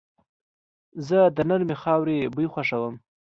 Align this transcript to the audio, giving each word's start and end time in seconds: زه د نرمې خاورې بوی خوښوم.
زه 1.07 1.19
د 1.35 1.37
نرمې 1.49 1.75
خاورې 1.81 2.31
بوی 2.33 2.47
خوښوم. 2.53 2.95